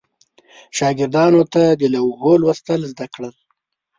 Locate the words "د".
1.79-1.83